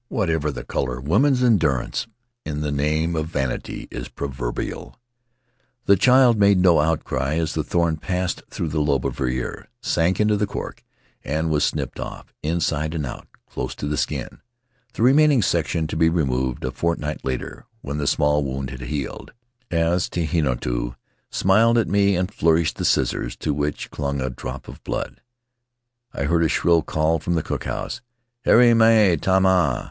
[0.07, 2.07] Whatever her color, woman's endurance
[2.43, 4.99] in the name of vanity is proverbial;
[5.85, 9.69] the child made no outcry as the thorn passed through the lobe of her ear,
[9.79, 10.83] sank into the cork,
[11.23, 14.39] and was snipped off, inside and out, close to the skin—
[14.95, 19.33] the remaining section to be removed a fortnight later, when the small wound had healed.
[19.69, 20.95] As Tehinatu
[21.29, 25.21] smiled at me and flourished the scissors, to which clung a drop of blood,
[26.11, 28.01] I heard a shrill call from the cook house,
[28.45, 29.79] "Haere mai tamaa!'